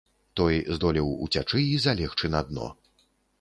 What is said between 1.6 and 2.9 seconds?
і залегчы на дно.